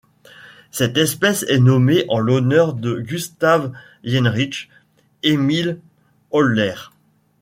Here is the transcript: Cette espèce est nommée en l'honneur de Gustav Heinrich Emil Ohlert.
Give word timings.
Cette 0.71 0.97
espèce 0.97 1.43
est 1.47 1.59
nommée 1.59 2.05
en 2.09 2.17
l'honneur 2.17 2.73
de 2.73 2.99
Gustav 3.01 3.71
Heinrich 4.03 4.67
Emil 5.21 5.79
Ohlert. 6.31 6.91